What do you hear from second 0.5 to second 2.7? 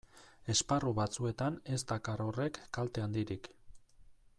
Esparru batzuetan ez dakar horrek